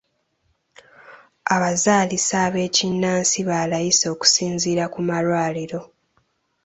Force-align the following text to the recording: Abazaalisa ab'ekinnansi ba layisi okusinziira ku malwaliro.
Abazaalisa 1.55 2.35
ab'ekinnansi 2.47 3.39
ba 3.49 3.59
layisi 3.71 4.05
okusinziira 4.13 4.83
ku 4.93 4.99
malwaliro. 5.07 5.81